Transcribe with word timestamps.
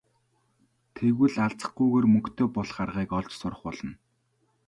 Тэгвэл 0.95 1.35
алзахгүйгээр 1.45 2.05
мөнгөтэй 2.11 2.47
болох 2.55 2.77
аргыг 2.83 3.11
олж 3.19 3.31
сурах 3.39 3.61
болно. 3.65 3.93